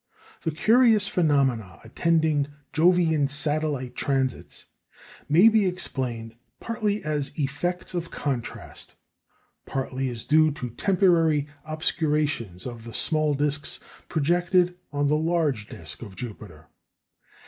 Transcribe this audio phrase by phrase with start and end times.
[0.41, 4.65] The curious phenomena attending Jovian satellite transits
[5.29, 8.95] may be explained, partly as effects of contrast,
[9.67, 13.79] partly as due to temporary obscurations of the small discs
[14.09, 16.69] projected on the large disc of Jupiter.